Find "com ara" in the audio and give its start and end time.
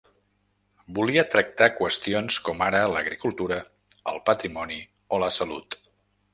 2.49-2.81